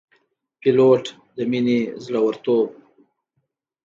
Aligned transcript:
پیلوټ 0.59 1.03
د 1.35 1.37
مینې، 1.51 1.79
زړورت 2.03 2.45